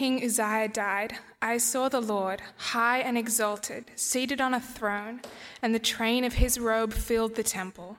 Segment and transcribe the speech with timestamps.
[0.00, 5.20] King Uzziah died, I saw the Lord, high and exalted, seated on a throne,
[5.60, 7.98] and the train of his robe filled the temple.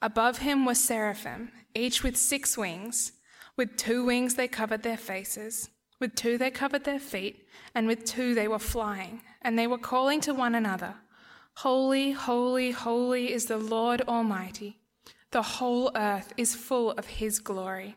[0.00, 3.14] Above him were seraphim, each with six wings.
[3.56, 8.04] With two wings they covered their faces, with two they covered their feet, and with
[8.04, 10.94] two they were flying, and they were calling to one another
[11.56, 14.78] Holy, holy, holy is the Lord Almighty.
[15.32, 17.96] The whole earth is full of his glory.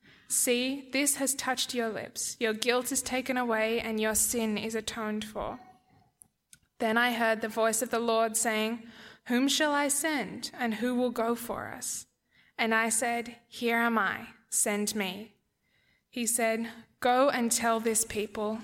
[0.31, 2.37] See, this has touched your lips.
[2.39, 5.59] Your guilt is taken away, and your sin is atoned for.
[6.79, 8.83] Then I heard the voice of the Lord saying,
[9.25, 12.05] Whom shall I send, and who will go for us?
[12.57, 15.33] And I said, Here am I, send me.
[16.09, 16.69] He said,
[17.01, 18.59] Go and tell this people,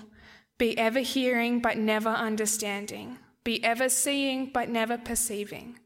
[0.56, 5.78] be ever hearing, but never understanding, be ever seeing, but never perceiving.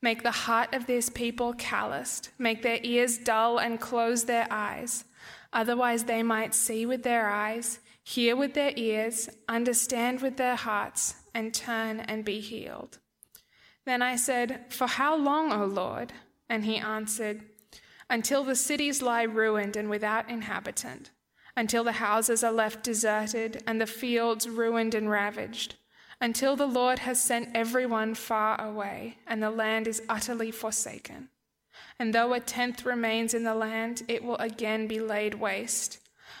[0.00, 5.04] Make the heart of this people calloused, make their ears dull, and close their eyes
[5.56, 11.14] Otherwise, they might see with their eyes, hear with their ears, understand with their hearts,
[11.34, 12.98] and turn and be healed.
[13.86, 16.12] Then I said, For how long, O Lord?
[16.46, 17.40] And he answered,
[18.10, 21.10] Until the cities lie ruined and without inhabitant,
[21.56, 25.76] until the houses are left deserted and the fields ruined and ravaged,
[26.20, 31.30] until the Lord has sent everyone far away and the land is utterly forsaken.
[31.98, 35.98] And though a tenth remains in the land, it will again be laid waste.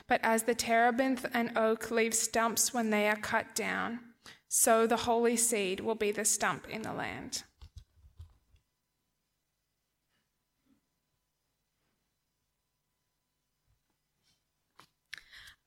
[0.08, 4.00] But as the terebinth and oak leave stumps when they are cut down,
[4.48, 7.42] so the holy seed will be the stump in the land.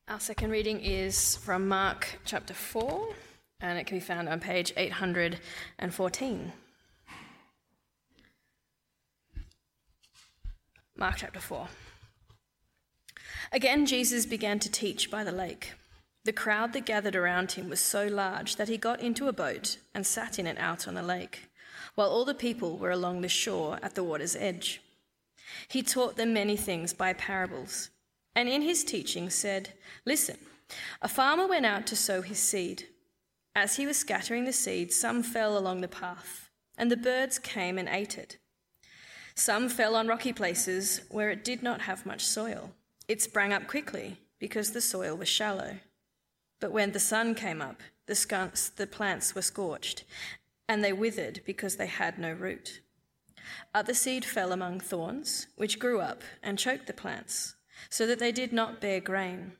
[0.07, 3.09] Our second reading is from Mark chapter 4,
[3.59, 6.51] and it can be found on page 814.
[10.99, 11.69] Mark chapter 4.
[13.53, 15.71] Again, Jesus began to teach by the lake.
[16.25, 19.77] The crowd that gathered around him was so large that he got into a boat
[19.95, 21.47] and sat in it out on the lake,
[21.95, 24.81] while all the people were along the shore at the water's edge.
[25.69, 27.91] He taught them many things by parables,
[28.35, 29.69] and in his teaching said,
[30.05, 30.37] Listen,
[31.01, 32.87] a farmer went out to sow his seed.
[33.55, 37.77] As he was scattering the seed, some fell along the path, and the birds came
[37.77, 38.37] and ate it.
[39.39, 42.72] Some fell on rocky places where it did not have much soil.
[43.07, 45.77] It sprang up quickly because the soil was shallow.
[46.59, 50.03] But when the sun came up, the, skunks, the plants were scorched,
[50.67, 52.81] and they withered because they had no root.
[53.73, 57.55] Other seed fell among thorns, which grew up and choked the plants,
[57.89, 59.53] so that they did not bear grain.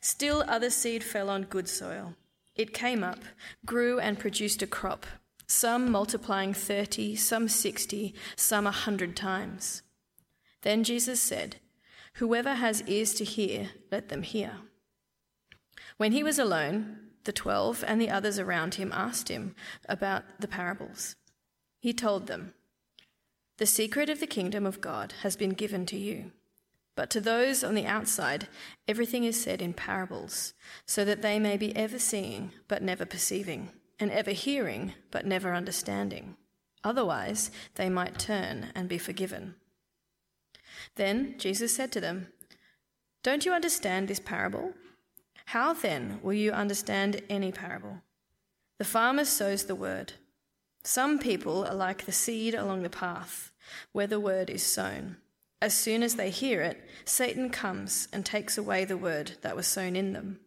[0.00, 2.14] Still, other seed fell on good soil.
[2.56, 3.20] It came up,
[3.64, 5.06] grew, and produced a crop
[5.46, 9.82] some multiplying 30, some 60, some a hundred times.
[10.62, 11.56] Then Jesus said,
[12.14, 14.58] Whoever has ears to hear, let them hear.
[15.96, 19.54] When he was alone, the twelve and the others around him asked him
[19.88, 21.16] about the parables.
[21.80, 22.54] He told them,
[23.58, 26.32] The secret of the kingdom of God has been given to you.
[26.96, 28.46] But to those on the outside,
[28.86, 30.54] everything is said in parables,
[30.86, 35.54] so that they may be ever seeing but never perceiving and ever hearing, but never
[35.54, 36.36] understanding.
[36.82, 39.54] Otherwise, they might turn and be forgiven.
[40.96, 42.28] Then Jesus said to them,
[43.22, 44.74] Don't you understand this parable?
[45.46, 48.02] How then will you understand any parable?
[48.78, 50.14] The farmer sows the word.
[50.82, 53.52] Some people are like the seed along the path
[53.92, 55.16] where the word is sown.
[55.62, 59.66] As soon as they hear it, Satan comes and takes away the word that was
[59.66, 60.40] sown in them.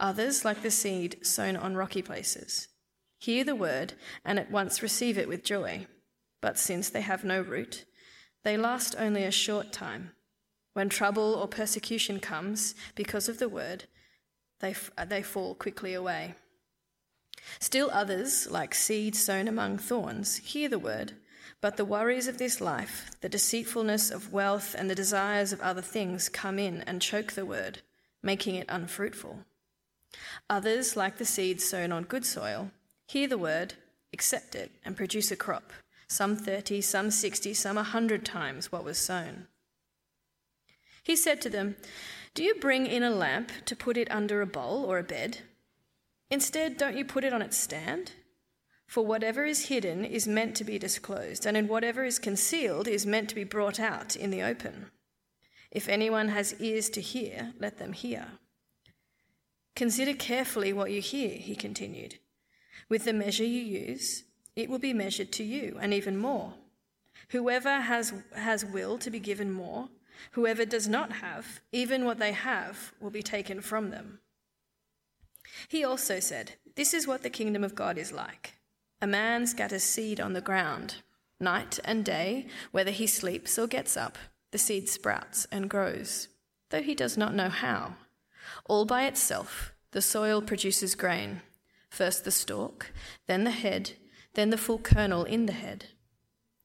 [0.00, 2.68] Others, like the seed sown on rocky places,
[3.18, 3.92] hear the word
[4.24, 5.86] and at once receive it with joy.
[6.40, 7.84] But since they have no root,
[8.42, 10.12] they last only a short time.
[10.72, 13.84] When trouble or persecution comes because of the word,
[14.60, 14.74] they,
[15.06, 16.34] they fall quickly away.
[17.58, 21.12] Still others, like seed sown among thorns, hear the word,
[21.60, 25.82] but the worries of this life, the deceitfulness of wealth, and the desires of other
[25.82, 27.82] things come in and choke the word,
[28.22, 29.44] making it unfruitful.
[30.48, 32.70] Others, like the seed sown on good soil,
[33.06, 33.74] hear the word,
[34.12, 35.72] accept it, and produce a crop,
[36.08, 39.46] some thirty, some sixty, some a hundred times what was sown.
[41.02, 41.76] He said to them,
[42.34, 45.38] Do you bring in a lamp to put it under a bowl or a bed?
[46.30, 48.12] Instead, don't you put it on its stand?
[48.86, 53.06] For whatever is hidden is meant to be disclosed, and in whatever is concealed is
[53.06, 54.90] meant to be brought out in the open.
[55.70, 58.26] If anyone has ears to hear, let them hear.
[59.80, 62.16] Consider carefully what you hear, he continued.
[62.90, 64.24] With the measure you use,
[64.54, 66.52] it will be measured to you, and even more.
[67.30, 69.88] Whoever has, has will to be given more,
[70.32, 74.18] whoever does not have, even what they have will be taken from them.
[75.66, 78.56] He also said, This is what the kingdom of God is like.
[79.00, 80.96] A man scatters seed on the ground.
[81.40, 84.18] Night and day, whether he sleeps or gets up,
[84.50, 86.28] the seed sprouts and grows,
[86.68, 87.94] though he does not know how.
[88.66, 91.42] All by itself, the soil produces grain
[91.90, 92.92] first the stalk,
[93.26, 93.92] then the head,
[94.34, 95.86] then the full kernel in the head.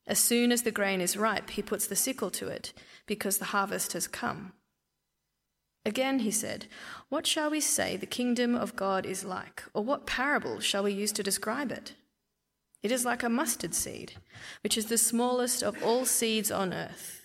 [0.07, 2.73] As soon as the grain is ripe, he puts the sickle to it,
[3.07, 4.53] because the harvest has come.
[5.83, 6.67] Again he said,
[7.09, 10.91] What shall we say the kingdom of God is like, or what parable shall we
[10.91, 11.93] use to describe it?
[12.81, 14.13] It is like a mustard seed,
[14.61, 17.24] which is the smallest of all seeds on earth.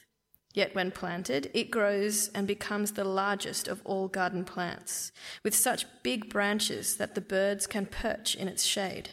[0.53, 5.13] Yet when planted, it grows and becomes the largest of all garden plants,
[5.45, 9.11] with such big branches that the birds can perch in its shade.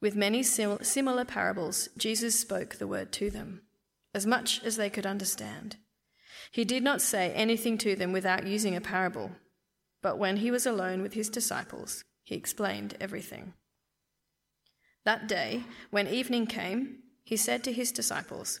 [0.00, 3.62] With many sim- similar parables, Jesus spoke the word to them,
[4.12, 5.76] as much as they could understand.
[6.50, 9.32] He did not say anything to them without using a parable,
[10.02, 13.54] but when he was alone with his disciples, he explained everything.
[15.04, 18.60] That day, when evening came, he said to his disciples,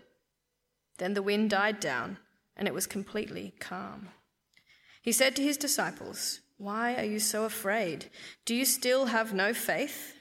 [1.01, 2.19] Then the wind died down,
[2.55, 4.09] and it was completely calm.
[5.01, 8.11] He said to his disciples, Why are you so afraid?
[8.45, 10.13] Do you still have no faith?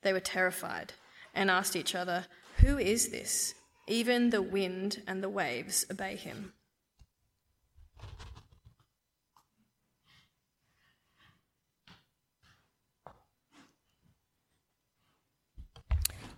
[0.00, 0.94] They were terrified
[1.34, 2.24] and asked each other,
[2.60, 3.52] Who is this?
[3.86, 6.54] Even the wind and the waves obey him.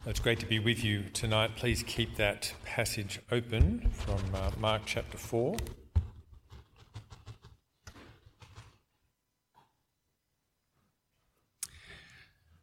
[0.06, 1.56] It's great to be with you tonight.
[1.56, 5.58] Please keep that passage open from uh, Mark chapter 4.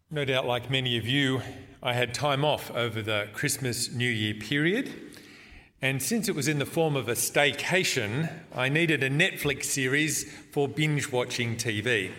[0.10, 1.42] No doubt, like many of you,
[1.84, 4.92] I had time off over the Christmas New Year period.
[5.80, 10.24] And since it was in the form of a staycation, I needed a Netflix series
[10.52, 12.14] for binge watching TV.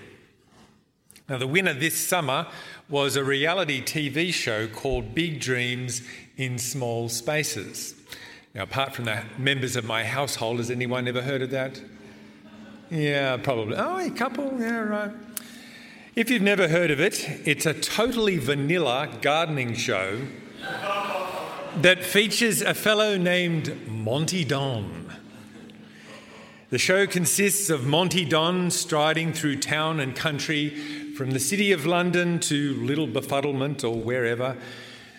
[1.28, 2.46] Now, the winner this summer
[2.88, 6.00] was a reality TV show called Big Dreams
[6.38, 7.94] in Small Spaces.
[8.54, 11.82] Now, apart from the members of my household, has anyone ever heard of that?
[12.90, 13.76] Yeah, probably.
[13.76, 15.10] Oh, a couple, yeah, right.
[16.16, 20.20] If you've never heard of it, it's a totally vanilla gardening show
[21.76, 25.12] that features a fellow named Monty Don.
[26.70, 31.84] The show consists of Monty Don striding through town and country from the City of
[31.84, 34.56] London to Little Befuddlement or wherever,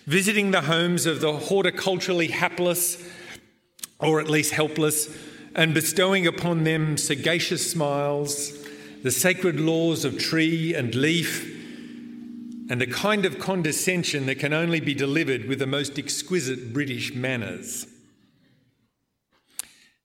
[0.06, 3.06] visiting the homes of the horticulturally hapless,
[4.00, 5.14] or at least helpless,
[5.56, 8.66] and bestowing upon them sagacious smiles,
[9.04, 11.44] the sacred laws of tree and leaf,
[12.70, 17.14] and a kind of condescension that can only be delivered with the most exquisite British
[17.14, 17.86] manners.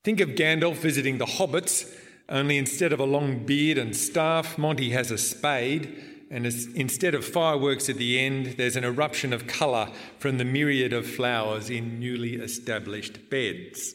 [0.02, 1.88] Think of Gandalf visiting the hobbits
[2.28, 7.24] only instead of a long beard and staff, Monty has a spade, and instead of
[7.24, 12.00] fireworks at the end, there's an eruption of colour from the myriad of flowers in
[12.00, 13.94] newly established beds.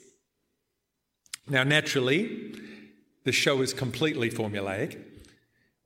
[1.50, 2.54] Now, naturally,
[3.24, 5.02] the show is completely formulaic.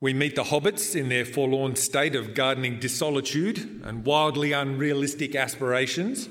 [0.00, 6.28] We meet the hobbits in their forlorn state of gardening dissolitude and wildly unrealistic aspirations.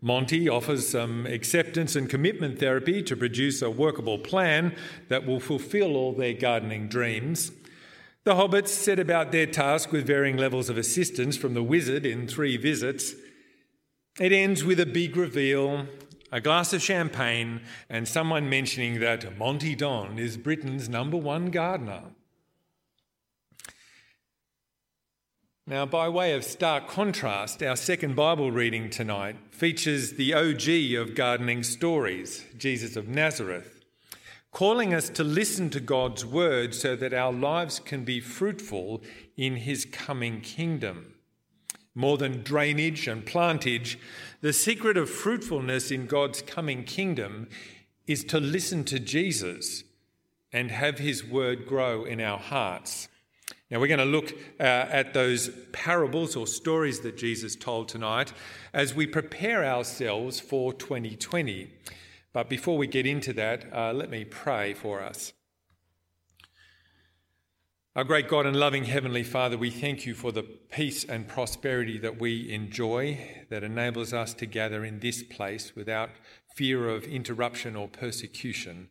[0.00, 4.76] Monty offers some acceptance and commitment therapy to produce a workable plan
[5.08, 7.50] that will fulfill all their gardening dreams.
[8.24, 12.28] The hobbits set about their task with varying levels of assistance from the wizard in
[12.28, 13.14] three visits.
[14.20, 15.86] It ends with a big reveal,
[16.30, 22.02] a glass of champagne, and someone mentioning that Monty Don is Britain's number one gardener.
[25.68, 31.14] Now, by way of stark contrast, our second Bible reading tonight features the OG of
[31.14, 33.84] gardening stories, Jesus of Nazareth,
[34.50, 39.02] calling us to listen to God's word so that our lives can be fruitful
[39.36, 41.12] in his coming kingdom.
[41.94, 43.98] More than drainage and plantage,
[44.40, 47.46] the secret of fruitfulness in God's coming kingdom
[48.06, 49.84] is to listen to Jesus
[50.50, 53.08] and have his word grow in our hearts.
[53.70, 58.32] Now, we're going to look uh, at those parables or stories that Jesus told tonight
[58.72, 61.70] as we prepare ourselves for 2020.
[62.32, 65.34] But before we get into that, uh, let me pray for us.
[67.94, 71.98] Our great God and loving Heavenly Father, we thank you for the peace and prosperity
[71.98, 76.10] that we enjoy that enables us to gather in this place without
[76.54, 78.90] fear of interruption or persecution.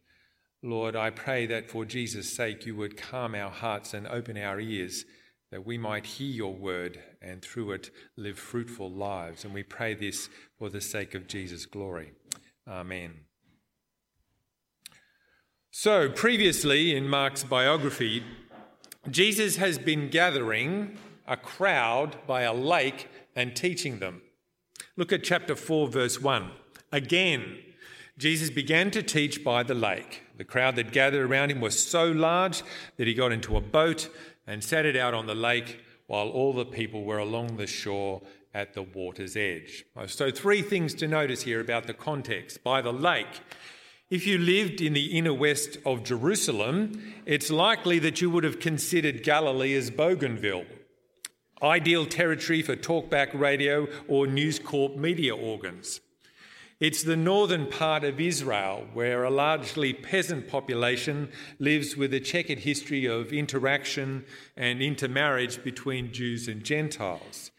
[0.67, 4.59] Lord, I pray that for Jesus' sake you would calm our hearts and open our
[4.59, 5.05] ears
[5.49, 9.45] that we might hear your word and through it live fruitful lives.
[9.45, 10.27] And we pray this
[10.59, 12.11] for the sake of Jesus' glory.
[12.67, 13.13] Amen.
[15.71, 18.23] So, previously in Mark's biography,
[19.09, 23.07] Jesus has been gathering a crowd by a lake
[23.37, 24.21] and teaching them.
[24.97, 26.51] Look at chapter 4, verse 1.
[26.91, 27.59] Again,
[28.17, 30.23] Jesus began to teach by the lake.
[30.37, 32.63] The crowd that gathered around him was so large
[32.97, 34.09] that he got into a boat
[34.47, 38.21] and sat it out on the lake while all the people were along the shore
[38.53, 39.85] at the water's edge.
[40.07, 42.63] So, three things to notice here about the context.
[42.63, 43.41] By the lake,
[44.09, 48.59] if you lived in the inner west of Jerusalem, it's likely that you would have
[48.59, 50.65] considered Galilee as Bougainville,
[51.61, 55.99] ideal territory for talkback radio or News Corp media organs.
[56.79, 62.59] It's the northern part of Israel where a largely peasant population lives with a checkered
[62.59, 67.49] history of interaction and intermarriage between Jews and Gentiles.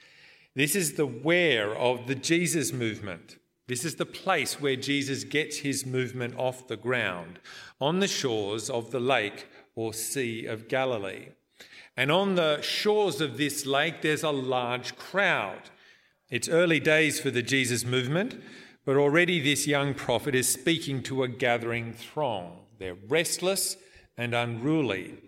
[0.55, 3.39] This is the where of the Jesus movement.
[3.67, 7.41] This is the place where Jesus gets his movement off the ground,
[7.81, 11.31] on the shores of the lake or Sea of Galilee.
[11.97, 15.71] And on the shores of this lake, there's a large crowd.
[16.31, 18.41] It's early days for the Jesus movement.
[18.89, 22.61] But already this young prophet is speaking to a gathering throng.
[22.79, 23.77] They're restless
[24.17, 25.19] and unruly.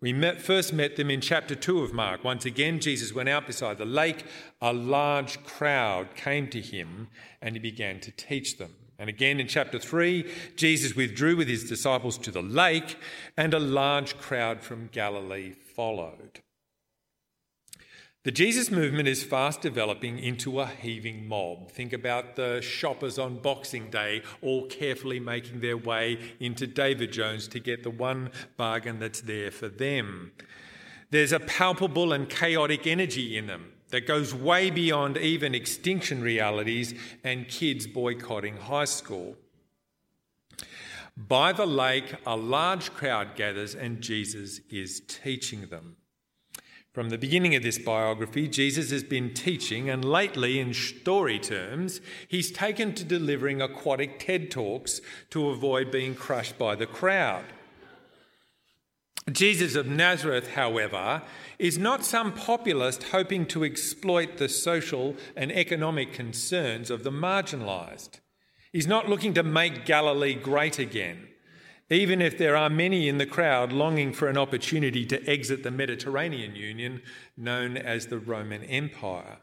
[0.00, 2.24] We met, first met them in chapter 2 of Mark.
[2.24, 4.24] Once again, Jesus went out beside the lake.
[4.62, 7.08] A large crowd came to him
[7.42, 8.74] and he began to teach them.
[8.98, 12.96] And again in chapter 3, Jesus withdrew with his disciples to the lake
[13.36, 16.40] and a large crowd from Galilee followed.
[18.24, 21.72] The Jesus movement is fast developing into a heaving mob.
[21.72, 27.48] Think about the shoppers on Boxing Day, all carefully making their way into David Jones
[27.48, 30.30] to get the one bargain that's there for them.
[31.10, 36.94] There's a palpable and chaotic energy in them that goes way beyond even extinction realities
[37.24, 39.34] and kids boycotting high school.
[41.16, 45.96] By the lake, a large crowd gathers and Jesus is teaching them.
[46.92, 52.02] From the beginning of this biography, Jesus has been teaching, and lately, in story terms,
[52.28, 57.46] he's taken to delivering aquatic TED Talks to avoid being crushed by the crowd.
[59.30, 61.22] Jesus of Nazareth, however,
[61.58, 68.20] is not some populist hoping to exploit the social and economic concerns of the marginalised.
[68.70, 71.28] He's not looking to make Galilee great again
[71.92, 75.70] even if there are many in the crowd longing for an opportunity to exit the
[75.70, 77.02] Mediterranean Union
[77.36, 79.38] known as the Roman Empire.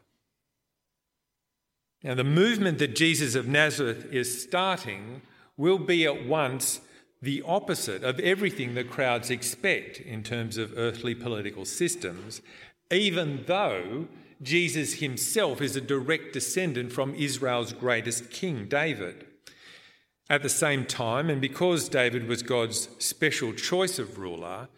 [2.02, 5.20] Now, the movement that Jesus of Nazareth is starting
[5.56, 6.80] will be at once
[7.20, 12.40] the opposite of everything the crowds expect in terms of earthly political systems,
[12.90, 14.08] even though
[14.42, 19.26] Jesus himself is a direct descendant from Israel's greatest king, David.
[20.30, 24.68] At the same time, and because David was God's special choice of ruler,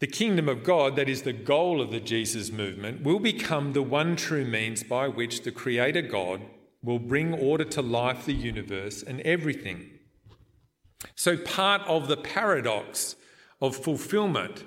[0.00, 3.82] the kingdom of God, that is the goal of the Jesus movement, will become the
[3.82, 6.42] one true means by which the Creator God
[6.82, 9.88] will bring order to life, the universe, and everything.
[11.14, 13.16] So, part of the paradox
[13.62, 14.64] of fulfillment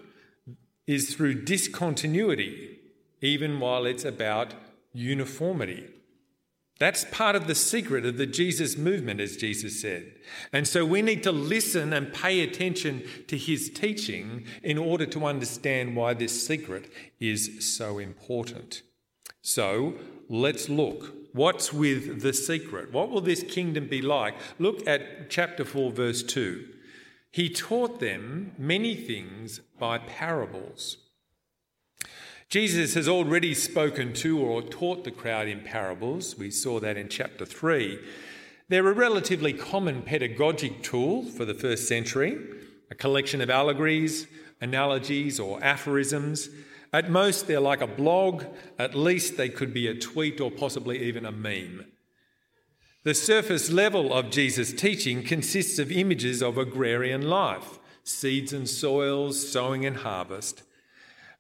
[0.88, 2.80] is through discontinuity,
[3.22, 4.56] even while it's about
[4.94, 5.90] uniformity.
[6.78, 10.12] That's part of the secret of the Jesus movement, as Jesus said.
[10.52, 15.26] And so we need to listen and pay attention to his teaching in order to
[15.26, 18.82] understand why this secret is so important.
[19.42, 19.94] So
[20.28, 21.14] let's look.
[21.32, 22.92] What's with the secret?
[22.92, 24.36] What will this kingdom be like?
[24.60, 26.66] Look at chapter 4, verse 2.
[27.32, 30.98] He taught them many things by parables.
[32.50, 36.38] Jesus has already spoken to or taught the crowd in parables.
[36.38, 38.00] We saw that in chapter 3.
[38.70, 42.38] They're a relatively common pedagogic tool for the first century,
[42.90, 44.28] a collection of allegories,
[44.62, 46.50] analogies, or aphorisms.
[46.94, 48.44] At most, they're like a blog.
[48.80, 51.86] At least, they could be a tweet or possibly even a meme.
[53.04, 59.52] The surface level of Jesus' teaching consists of images of agrarian life seeds and soils,
[59.52, 60.62] sowing and harvest.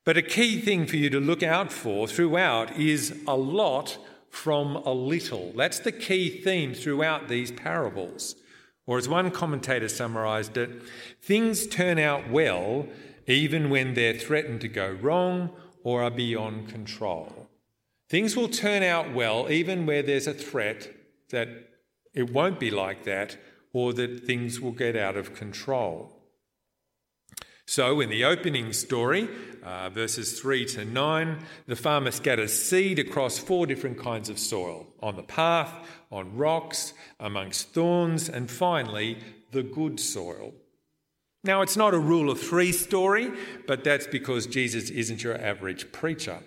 [0.06, 3.98] But a key thing for you to look out for throughout is a lot
[4.30, 5.52] from a little.
[5.56, 8.36] That's the key theme throughout these parables.
[8.86, 10.70] Or, as one commentator summarised it,
[11.24, 12.88] things turn out well
[13.26, 15.50] even when they're threatened to go wrong
[15.84, 17.48] or are beyond control.
[18.08, 20.94] Things will turn out well even where there's a threat
[21.30, 21.50] that
[22.14, 23.38] it won't be like that
[23.74, 26.15] or that things will get out of control.
[27.68, 29.28] So, in the opening story,
[29.64, 34.86] uh, verses 3 to 9, the farmer scatters seed across four different kinds of soil
[35.00, 35.74] on the path,
[36.12, 39.18] on rocks, amongst thorns, and finally,
[39.52, 40.54] the good soil.
[41.44, 43.32] Now, it's not a rule of three story,
[43.66, 46.42] but that's because Jesus isn't your average preacher.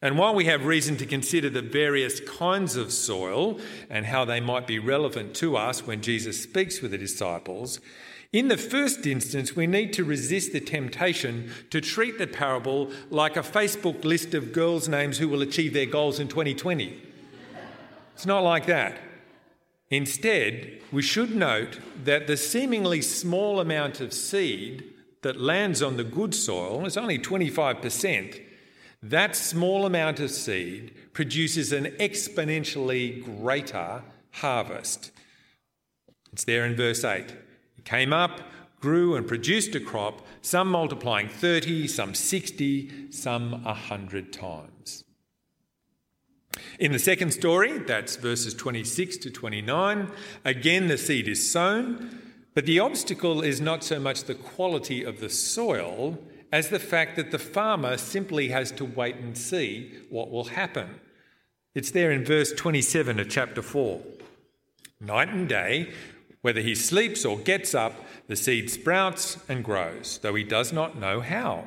[0.00, 3.58] And while we have reason to consider the various kinds of soil
[3.90, 7.80] and how they might be relevant to us when Jesus speaks with the disciples,
[8.34, 13.36] in the first instance, we need to resist the temptation to treat the parable like
[13.36, 17.00] a Facebook list of girls' names who will achieve their goals in 2020.
[18.12, 18.98] It's not like that.
[19.88, 24.82] Instead, we should note that the seemingly small amount of seed
[25.22, 28.42] that lands on the good soil is only 25%.
[29.00, 35.12] That small amount of seed produces an exponentially greater harvest.
[36.32, 37.32] It's there in verse 8
[37.84, 38.40] came up,
[38.80, 45.04] grew, and produced a crop, some multiplying 30, some 60, some 100 times.
[46.78, 50.10] In the second story, that's verses 26 to 29,
[50.44, 52.20] again the seed is sown,
[52.54, 56.18] but the obstacle is not so much the quality of the soil
[56.52, 61.00] as the fact that the farmer simply has to wait and see what will happen.
[61.74, 64.00] It's there in verse 27 of chapter 4.
[65.00, 65.92] Night and day,
[66.44, 67.94] whether he sleeps or gets up,
[68.26, 71.64] the seed sprouts and grows, though he does not know how.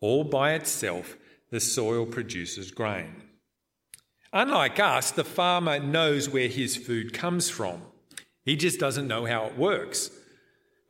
[0.00, 1.18] All by itself,
[1.50, 3.16] the soil produces grain.
[4.32, 7.82] Unlike us, the farmer knows where his food comes from.
[8.46, 10.10] He just doesn't know how it works.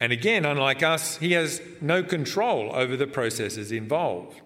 [0.01, 4.43] And again, unlike us, he has no control over the processes involved.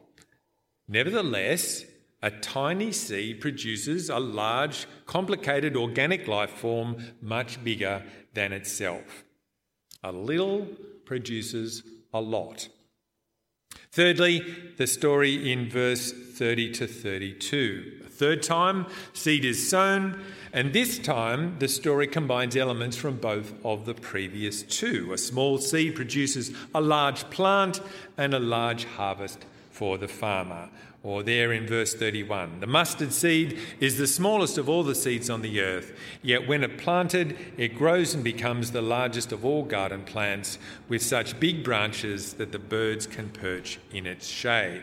[0.89, 1.85] Nevertheless,
[2.23, 8.05] a tiny seed produces a large, complicated organic life form much bigger
[8.35, 9.25] than itself.
[10.03, 10.67] A little
[11.05, 12.69] produces a lot.
[13.91, 14.43] Thirdly,
[14.77, 18.03] the story in verse 30 to 32.
[18.07, 23.53] A third time, seed is sown, and this time the story combines elements from both
[23.65, 25.13] of the previous two.
[25.13, 27.81] A small seed produces a large plant
[28.17, 29.45] and a large harvest
[29.79, 30.69] for the farmer
[31.05, 32.59] or there in verse 31.
[32.59, 36.65] The mustard seed is the smallest of all the seeds on the earth, yet when
[36.65, 41.63] it planted, it grows and becomes the largest of all garden plants, with such big
[41.63, 44.83] branches that the birds can perch in its shade.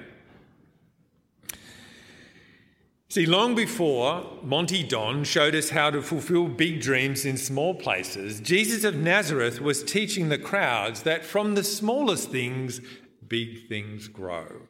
[3.10, 8.40] See, long before Monty Don showed us how to fulfill big dreams in small places,
[8.40, 12.80] Jesus of Nazareth was teaching the crowds that from the smallest things,
[13.28, 14.68] big things grow.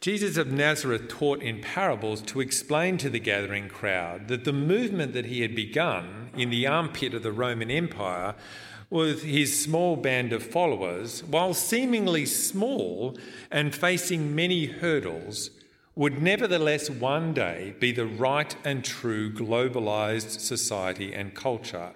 [0.00, 5.14] Jesus of Nazareth taught in parables to explain to the gathering crowd that the movement
[5.14, 8.34] that he had begun in the armpit of the Roman Empire
[8.90, 13.18] with his small band of followers, while seemingly small
[13.50, 15.50] and facing many hurdles,
[15.96, 21.94] would nevertheless one day be the right and true globalized society and culture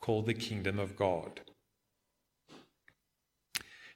[0.00, 1.40] called the Kingdom of God.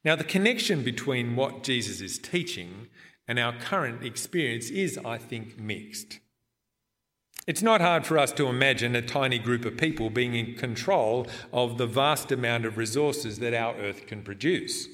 [0.05, 2.89] Now, the connection between what Jesus is teaching
[3.27, 6.21] and our current experience is, I think, mixed.
[7.47, 11.27] It's not hard for us to imagine a tiny group of people being in control
[11.53, 14.89] of the vast amount of resources that our earth can produce.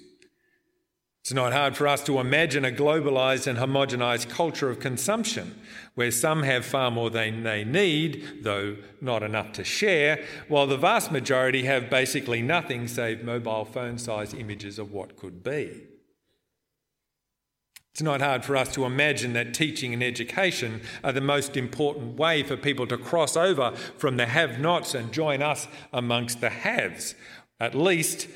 [1.22, 5.60] It's not hard for us to imagine a globalised and homogenised culture of consumption
[5.94, 10.78] where some have far more than they need, though not enough to share, while the
[10.78, 15.89] vast majority have basically nothing save mobile phone sized images of what could be.
[17.92, 22.16] It's not hard for us to imagine that teaching and education are the most important
[22.16, 26.50] way for people to cross over from the have nots and join us amongst the
[26.50, 27.14] haves,
[27.58, 28.28] at least,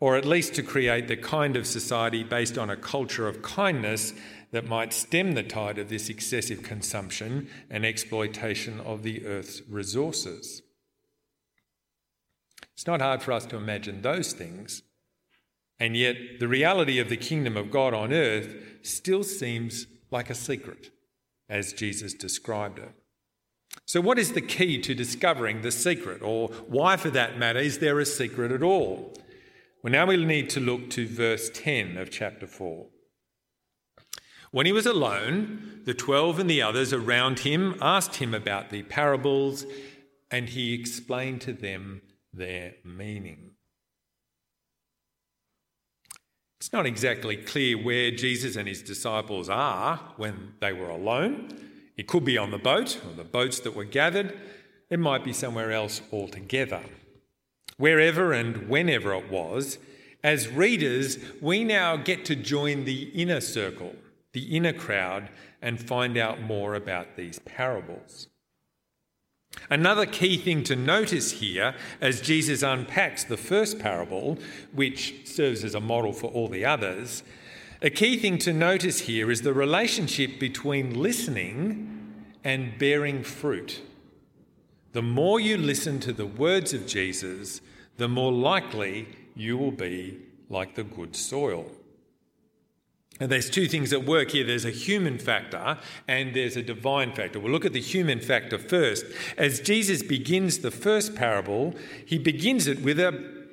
[0.00, 4.14] or at least to create the kind of society based on a culture of kindness
[4.52, 10.62] that might stem the tide of this excessive consumption and exploitation of the earth's resources.
[12.72, 14.82] It's not hard for us to imagine those things.
[15.78, 20.34] And yet, the reality of the kingdom of God on earth still seems like a
[20.34, 20.90] secret,
[21.48, 22.92] as Jesus described it.
[23.86, 27.78] So, what is the key to discovering the secret, or why, for that matter, is
[27.78, 29.14] there a secret at all?
[29.82, 32.86] Well, now we need to look to verse 10 of chapter 4.
[34.54, 38.84] When he was alone, the twelve and the others around him asked him about the
[38.84, 39.66] parables,
[40.30, 43.53] and he explained to them their meaning.
[46.64, 51.50] It's not exactly clear where Jesus and his disciples are when they were alone.
[51.98, 54.34] It could be on the boat or the boats that were gathered.
[54.88, 56.80] It might be somewhere else altogether.
[57.76, 59.76] Wherever and whenever it was,
[60.22, 63.94] as readers, we now get to join the inner circle,
[64.32, 65.28] the inner crowd,
[65.60, 68.28] and find out more about these parables.
[69.70, 74.38] Another key thing to notice here as Jesus unpacks the first parable,
[74.72, 77.22] which serves as a model for all the others,
[77.82, 83.82] a key thing to notice here is the relationship between listening and bearing fruit.
[84.92, 87.60] The more you listen to the words of Jesus,
[87.96, 91.66] the more likely you will be like the good soil.
[93.20, 97.12] And there's two things at work here there's a human factor and there's a divine
[97.12, 97.38] factor.
[97.38, 99.06] We'll look at the human factor first.
[99.38, 101.74] As Jesus begins the first parable,
[102.04, 103.44] he begins it with a,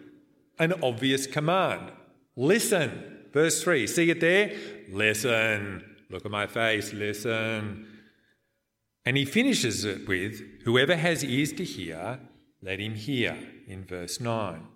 [0.57, 1.91] an obvious command
[2.35, 3.19] listen.
[3.31, 4.57] Verse 3, see it there?
[4.89, 5.83] Listen.
[6.09, 7.87] Look at my face, listen.
[9.05, 12.19] And he finishes it with, Whoever has ears to hear,
[12.61, 14.67] let him hear, in verse 9.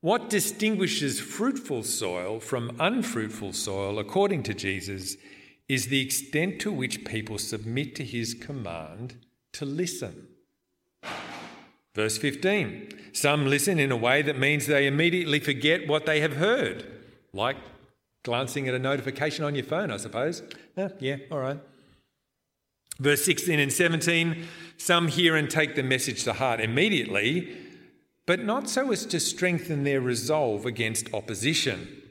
[0.00, 5.16] What distinguishes fruitful soil from unfruitful soil, according to Jesus,
[5.68, 9.16] is the extent to which people submit to his command
[9.52, 10.28] to listen.
[11.94, 16.36] Verse 15 Some listen in a way that means they immediately forget what they have
[16.36, 16.86] heard,
[17.32, 17.56] like
[18.22, 20.42] glancing at a notification on your phone, I suppose.
[21.00, 21.58] Yeah, all right.
[22.98, 27.65] Verse 16 and 17 Some hear and take the message to heart immediately
[28.26, 32.02] but not so as to strengthen their resolve against opposition.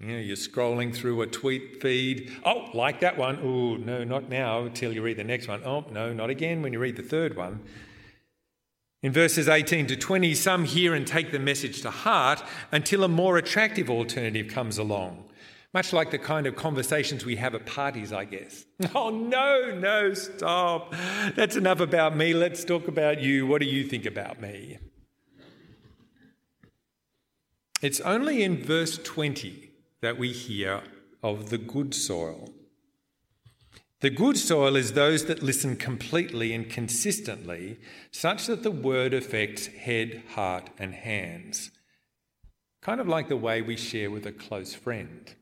[0.00, 2.32] You know, you're scrolling through a tweet feed.
[2.44, 3.38] Oh, like that one.
[3.42, 5.62] Oh, no, not now until you read the next one.
[5.64, 7.60] Oh, no, not again when you read the third one.
[9.02, 13.08] In verses 18 to 20, some hear and take the message to heart until a
[13.08, 15.24] more attractive alternative comes along.
[15.74, 18.64] Much like the kind of conversations we have at parties, I guess.
[18.94, 20.94] Oh, no, no, stop.
[21.34, 22.32] That's enough about me.
[22.32, 23.46] Let's talk about you.
[23.46, 24.78] What do you think about me?
[27.80, 30.82] It's only in verse 20 that we hear
[31.22, 32.50] of the good soil.
[34.00, 37.78] The good soil is those that listen completely and consistently,
[38.12, 41.70] such that the word affects head, heart, and hands.
[42.80, 45.34] Kind of like the way we share with a close friend.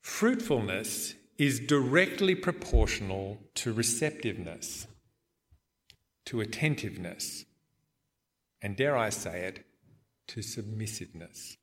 [0.00, 4.86] Fruitfulness is directly proportional to receptiveness,
[6.26, 7.45] to attentiveness,
[8.66, 9.64] and dare I say it,
[10.26, 11.56] to submissiveness.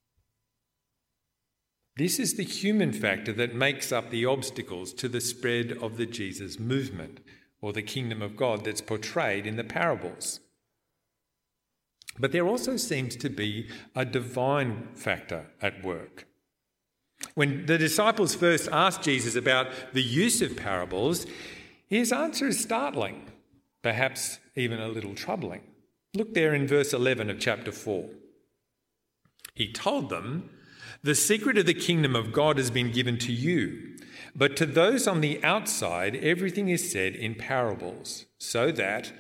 [1.98, 6.06] This is the human factor that makes up the obstacles to the spread of the
[6.06, 7.20] Jesus movement
[7.60, 10.40] or the kingdom of God that's portrayed in the parables.
[12.18, 16.26] But there also seems to be a divine factor at work.
[17.36, 21.26] When the disciples first asked Jesus about the use of parables,
[21.86, 23.30] his answer is startling,
[23.82, 25.64] perhaps even a little troubling.
[26.16, 28.08] Look there in verse 11 of chapter 4.
[29.56, 30.52] He told them,
[31.02, 33.98] The secret of the kingdom of God has been given to you,
[34.36, 39.12] but to those on the outside, everything is said in parables, so that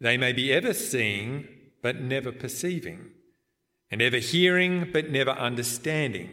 [0.00, 1.46] they may be ever seeing
[1.82, 3.10] but never perceiving,
[3.90, 6.30] and ever hearing but never understanding.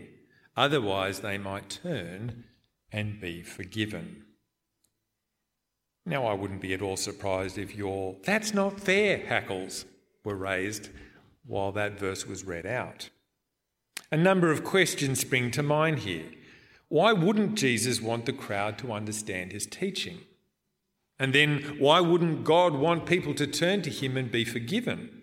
[0.55, 2.45] Otherwise, they might turn
[2.89, 4.23] and be forgiven.
[6.05, 9.83] Now, I wouldn't be at all surprised if you're, that's not fair hackles
[10.25, 10.89] were raised
[11.45, 13.09] while that verse was read out.
[14.11, 16.25] A number of questions spring to mind here.
[16.87, 20.19] Why wouldn't Jesus want the crowd to understand his teaching?
[21.17, 25.21] And then why wouldn't God want people to turn to him and be forgiven?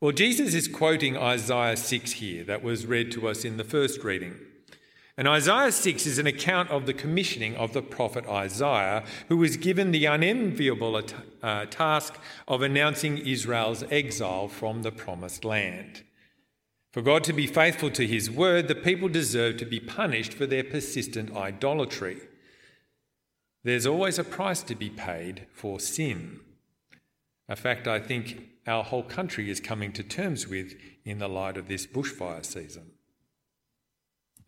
[0.00, 4.04] Well, Jesus is quoting Isaiah 6 here, that was read to us in the first
[4.04, 4.36] reading.
[5.18, 9.56] And Isaiah 6 is an account of the commissioning of the prophet Isaiah, who was
[9.56, 11.02] given the unenviable
[11.42, 12.14] uh, task
[12.46, 16.04] of announcing Israel's exile from the promised land.
[16.92, 20.46] For God to be faithful to his word, the people deserve to be punished for
[20.46, 22.20] their persistent idolatry.
[23.64, 26.38] There's always a price to be paid for sin.
[27.48, 31.56] A fact I think our whole country is coming to terms with in the light
[31.56, 32.92] of this bushfire season.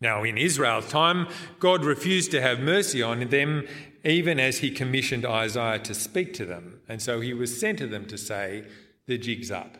[0.01, 1.27] Now, in Israel's time,
[1.59, 3.67] God refused to have mercy on them,
[4.03, 6.81] even as he commissioned Isaiah to speak to them.
[6.89, 8.65] And so he was sent to them to say,
[9.05, 9.77] The jig's up.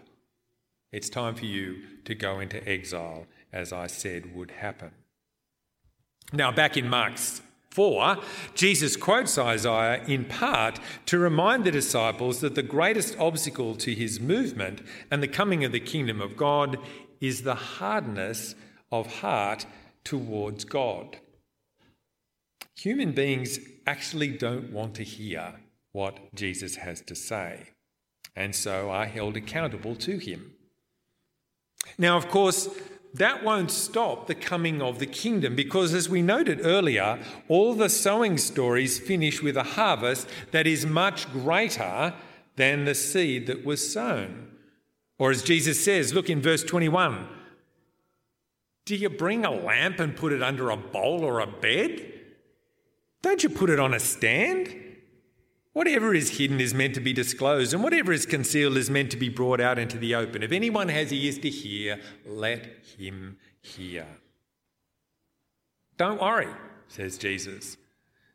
[0.92, 4.92] It's time for you to go into exile, as I said would happen.
[6.32, 7.18] Now, back in Mark
[7.72, 8.18] 4,
[8.54, 14.20] Jesus quotes Isaiah in part to remind the disciples that the greatest obstacle to his
[14.20, 16.78] movement and the coming of the kingdom of God
[17.20, 18.56] is the hardness
[18.92, 19.66] of heart
[20.04, 21.18] towards God.
[22.76, 25.56] Human beings actually don't want to hear
[25.92, 27.70] what Jesus has to say,
[28.36, 30.54] and so are held accountable to him.
[31.98, 32.70] Now, of course,
[33.14, 37.90] that won't stop the coming of the kingdom because, as we noted earlier, all the
[37.90, 42.14] sowing stories finish with a harvest that is much greater
[42.56, 44.48] than the seed that was sown.
[45.20, 47.28] Or, as Jesus says, look in verse 21
[48.86, 52.14] do you bring a lamp and put it under a bowl or a bed?
[53.22, 54.76] Don't you put it on a stand?
[55.74, 59.18] Whatever is hidden is meant to be disclosed, and whatever is concealed is meant to
[59.18, 60.44] be brought out into the open.
[60.44, 62.66] If anyone has ears to hear, let
[62.98, 64.06] him hear.
[65.98, 66.50] Don't worry,
[66.88, 67.78] says Jesus.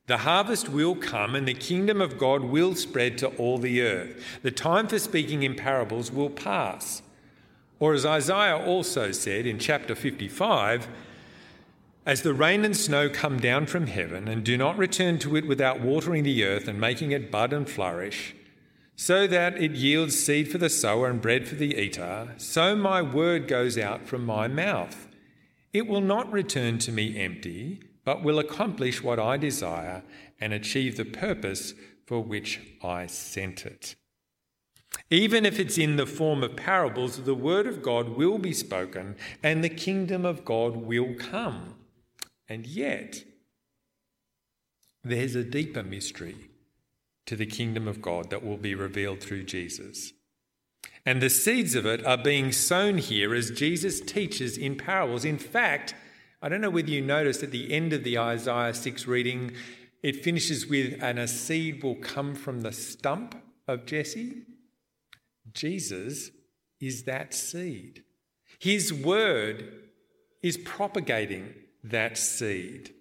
[0.06, 4.38] The harvest will come and the kingdom of God will spread to all the earth.
[4.42, 7.02] The time for speaking in parables will pass.
[7.78, 10.88] Or as Isaiah also said in chapter 55,
[12.06, 15.46] as the rain and snow come down from heaven and do not return to it
[15.46, 18.34] without watering the earth and making it bud and flourish,
[18.94, 23.02] so that it yields seed for the sower and bread for the eater, so my
[23.02, 25.08] word goes out from my mouth.
[25.72, 30.02] It will not return to me empty, but will accomplish what I desire
[30.40, 31.74] and achieve the purpose
[32.06, 33.96] for which I sent it.
[35.10, 39.16] Even if it's in the form of parables, the word of God will be spoken
[39.42, 41.76] and the kingdom of God will come.
[42.48, 43.22] And yet,
[45.04, 46.50] there's a deeper mystery
[47.26, 50.12] to the kingdom of God that will be revealed through Jesus.
[51.04, 55.24] And the seeds of it are being sown here as Jesus teaches in parables.
[55.24, 55.94] In fact,
[56.42, 59.52] I don't know whether you noticed at the end of the Isaiah 6 reading,
[60.02, 63.36] it finishes with, and a seed will come from the stump
[63.68, 64.42] of Jesse.
[65.56, 66.30] Jesus
[66.80, 68.04] is that seed.
[68.58, 69.88] His word
[70.42, 72.92] is propagating that seed.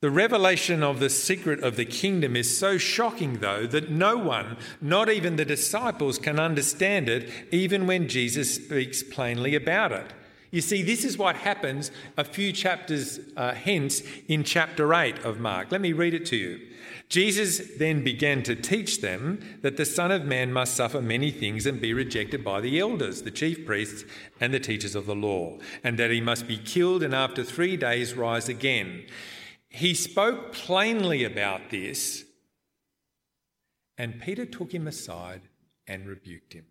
[0.00, 4.58] The revelation of the secret of the kingdom is so shocking, though, that no one,
[4.80, 10.12] not even the disciples, can understand it, even when Jesus speaks plainly about it.
[10.54, 15.40] You see, this is what happens a few chapters uh, hence in chapter 8 of
[15.40, 15.72] Mark.
[15.72, 16.60] Let me read it to you.
[17.08, 21.66] Jesus then began to teach them that the Son of Man must suffer many things
[21.66, 24.04] and be rejected by the elders, the chief priests,
[24.40, 27.76] and the teachers of the law, and that he must be killed and after three
[27.76, 29.06] days rise again.
[29.68, 32.26] He spoke plainly about this,
[33.98, 35.40] and Peter took him aside
[35.88, 36.66] and rebuked him.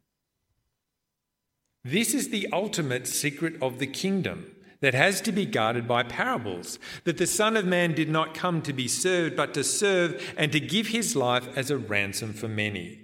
[1.84, 6.80] This is the ultimate secret of the kingdom that has to be guarded by parables,
[7.04, 10.52] that the Son of Man did not come to be served, but to serve and
[10.52, 13.00] to give his life as a ransom for many.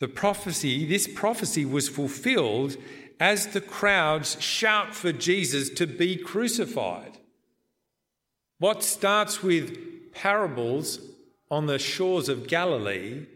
[0.00, 2.76] The prophecy, this prophecy was fulfilled
[3.20, 7.18] as the crowds shout for Jesus to be crucified.
[8.58, 11.00] What starts with parables
[11.50, 13.26] on the shores of Galilee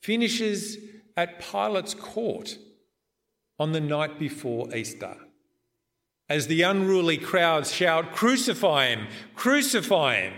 [0.00, 0.78] finishes
[1.16, 2.58] at Pilate's court
[3.58, 5.16] on the night before Easter
[6.28, 9.06] as the unruly crowds shout, Crucify him!
[9.34, 10.34] Crucify him!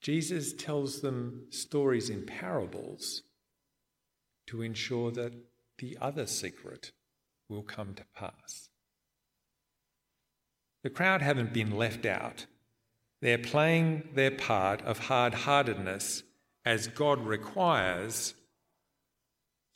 [0.00, 3.22] Jesus tells them stories in parables
[4.46, 5.32] to ensure that
[5.78, 6.92] the other secret
[7.48, 8.68] will come to pass.
[10.82, 12.46] The crowd haven't been left out.
[13.20, 16.22] They're playing their part of hard heartedness
[16.64, 18.34] as God requires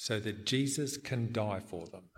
[0.03, 2.11] so that Jesus can die for them.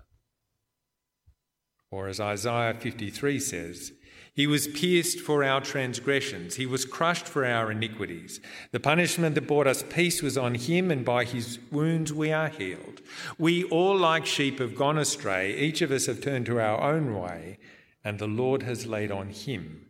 [1.91, 3.93] Or as Isaiah 53 says,
[4.33, 8.41] he was pierced for our transgressions, he was crushed for our iniquities.
[8.73, 12.49] The punishment that brought us peace was on him, and by his wounds we are
[12.49, 13.03] healed.
[13.37, 15.55] We all, like sheep, have gone astray.
[15.55, 17.59] Each of us have turned to our own way,
[18.03, 19.89] and the Lord has laid on him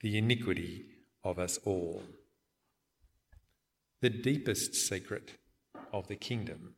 [0.00, 0.84] the iniquity
[1.24, 2.04] of us all.
[4.00, 5.32] The deepest secret
[5.92, 6.76] of the kingdom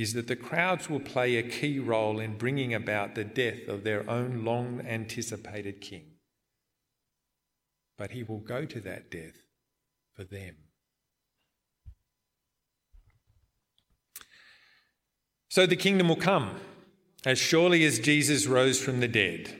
[0.00, 3.84] is that the crowds will play a key role in bringing about the death of
[3.84, 6.10] their own long anticipated king
[8.00, 9.42] but he will go to that death
[10.14, 10.56] for them.
[15.50, 16.60] So the kingdom will come
[17.26, 19.54] as surely as Jesus rose from the dead.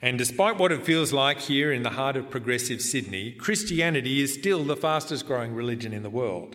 [0.00, 4.32] And despite what it feels like here in the heart of progressive Sydney, Christianity is
[4.32, 6.54] still the fastest growing religion in the world.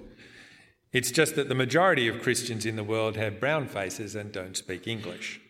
[0.96, 4.56] It's just that the majority of Christians in the world have brown faces and don't
[4.56, 5.42] speak English.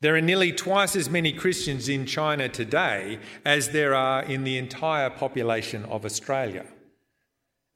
[0.00, 4.56] There are nearly twice as many Christians in China today as there are in the
[4.56, 6.64] entire population of Australia.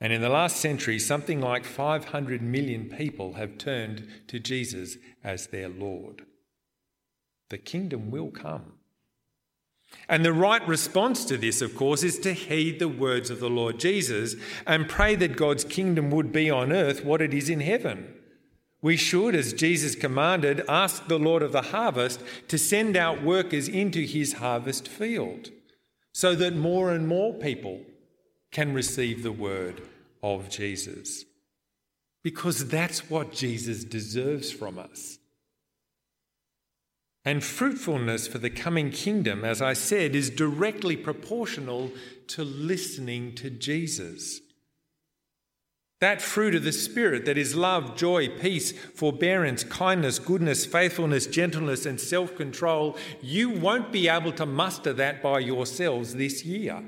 [0.00, 5.48] And in the last century, something like 500 million people have turned to Jesus as
[5.48, 6.24] their Lord.
[7.50, 8.74] The kingdom will come.
[10.08, 13.50] And the right response to this, of course, is to heed the words of the
[13.50, 14.34] Lord Jesus
[14.66, 18.14] and pray that God's kingdom would be on earth what it is in heaven.
[18.82, 23.68] We should, as Jesus commanded, ask the Lord of the harvest to send out workers
[23.68, 25.50] into his harvest field
[26.12, 27.80] so that more and more people
[28.50, 29.82] can receive the word
[30.22, 31.24] of Jesus.
[32.22, 35.18] Because that's what Jesus deserves from us.
[37.24, 41.92] And fruitfulness for the coming kingdom, as I said, is directly proportional
[42.28, 44.40] to listening to Jesus.
[46.00, 51.86] That fruit of the Spirit that is love, joy, peace, forbearance, kindness, goodness, faithfulness, gentleness,
[51.86, 56.82] and self control, you won't be able to muster that by yourselves this year.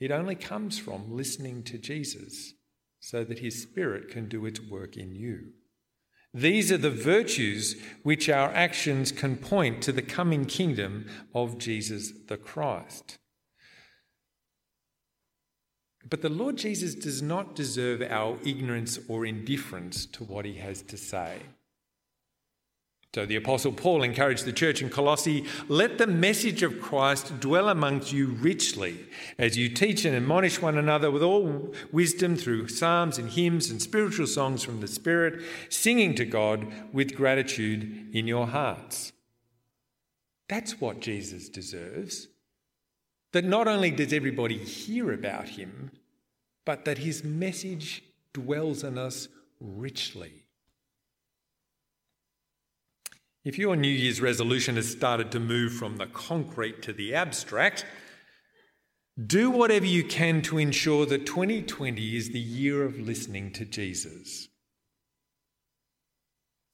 [0.00, 2.54] It only comes from listening to Jesus
[2.98, 5.52] so that his Spirit can do its work in you.
[6.34, 12.12] These are the virtues which our actions can point to the coming kingdom of Jesus
[12.26, 13.18] the Christ.
[16.08, 20.82] But the Lord Jesus does not deserve our ignorance or indifference to what he has
[20.82, 21.38] to say.
[23.14, 27.68] So the Apostle Paul encouraged the church in Colossae let the message of Christ dwell
[27.68, 29.04] amongst you richly
[29.36, 33.82] as you teach and admonish one another with all wisdom through psalms and hymns and
[33.82, 39.12] spiritual songs from the Spirit, singing to God with gratitude in your hearts.
[40.48, 42.28] That's what Jesus deserves.
[43.32, 45.90] That not only does everybody hear about him,
[46.64, 49.28] but that his message dwells in us
[49.60, 50.41] richly.
[53.44, 57.84] If your New Year's resolution has started to move from the concrete to the abstract,
[59.26, 64.48] do whatever you can to ensure that 2020 is the year of listening to Jesus.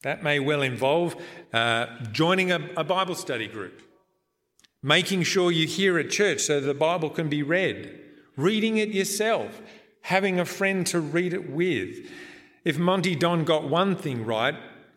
[0.02, 1.16] That may well involve
[1.52, 3.82] uh, joining a, a Bible study group
[4.82, 8.00] making sure you hear at church so the Bible can be read,
[8.36, 9.60] reading it yourself,
[10.02, 12.10] having a friend to read it with.
[12.64, 14.54] If Monty Don got one thing right,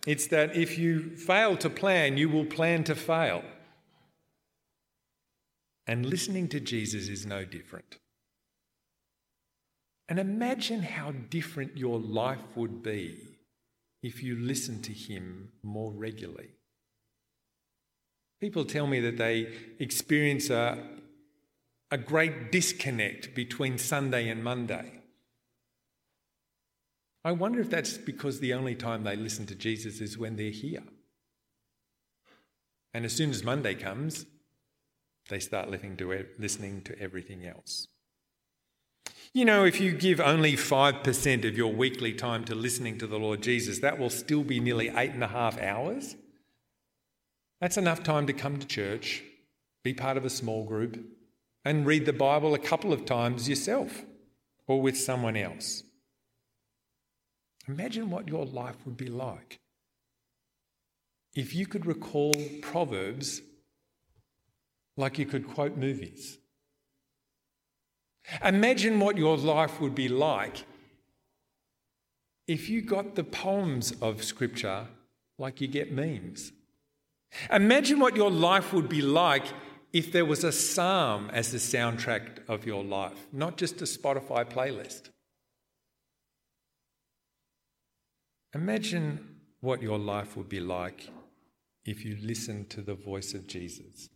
[0.07, 3.43] it's that if you fail to plan, you will plan to fail.
[5.85, 7.97] And listening to Jesus is no different.
[10.09, 13.17] And imagine how different your life would be
[14.03, 16.49] if you listened to him more regularly.
[18.39, 20.83] People tell me that they experience a,
[21.91, 25.00] a great disconnect between Sunday and Monday.
[27.23, 30.49] I wonder if that's because the only time they listen to Jesus is when they're
[30.49, 30.83] here.
[32.93, 34.25] And as soon as Monday comes,
[35.29, 37.87] they start listening to, everything else.
[39.33, 43.19] You know, if you give only 5% of your weekly time to listening to the
[43.19, 46.15] Lord Jesus, that will still be nearly eight and a half hours.
[47.61, 49.23] That's enough time to come to church,
[49.83, 50.99] be part of a small group,
[51.63, 54.03] and read the Bible a couple of times yourself
[54.67, 55.83] or with someone else.
[57.67, 59.59] Imagine what your life would be like
[61.33, 63.41] if you could recall Proverbs
[64.97, 66.37] like you could quote movies.
[68.43, 70.65] Imagine what your life would be like
[72.47, 74.87] if you got the poems of Scripture
[75.37, 76.51] like you get memes.
[77.51, 79.45] Imagine what your life would be like
[79.93, 84.45] if there was a psalm as the soundtrack of your life, not just a Spotify
[84.45, 85.09] playlist.
[88.53, 91.09] Imagine what your life would be like
[91.85, 94.09] if you listened to the voice of Jesus.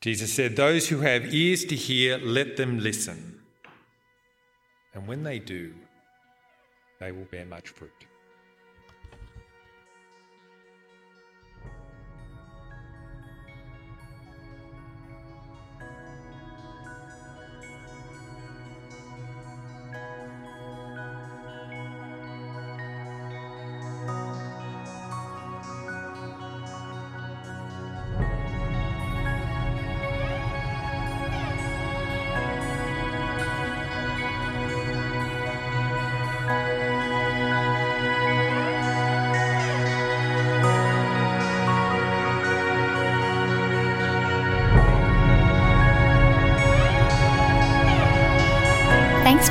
[0.00, 3.40] Jesus said, Those who have ears to hear, let them listen.
[4.92, 5.72] And when they do,
[7.00, 7.90] they will bear much fruit.